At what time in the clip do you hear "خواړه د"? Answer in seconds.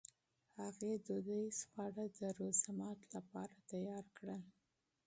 1.69-2.19